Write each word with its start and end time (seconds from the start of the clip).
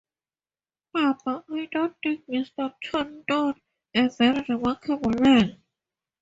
Papa, 0.95 1.45
I 1.47 1.67
do 1.71 1.93
think 2.01 2.25
Mr 2.25 2.73
Thornton 2.83 3.53
a 3.93 4.09
very 4.09 4.43
remarkable 4.49 5.11
man. 5.11 5.61